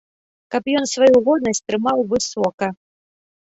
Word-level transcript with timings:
Каб 0.55 0.63
ён 0.79 0.85
сваю 0.93 1.15
годнасць 1.27 1.63
трымаў 1.69 1.97
высока. 2.17 2.73